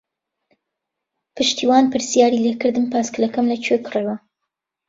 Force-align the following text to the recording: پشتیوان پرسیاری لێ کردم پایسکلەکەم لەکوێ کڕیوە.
پشتیوان 1.35 1.83
پرسیاری 1.91 2.43
لێ 2.45 2.53
کردم 2.61 2.85
پایسکلەکەم 2.93 3.45
لەکوێ 3.51 3.77
کڕیوە. 3.85 4.15